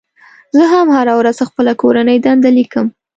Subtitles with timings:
[0.55, 2.85] زه هم هره ورځ خپله کورنۍ دنده لیکم.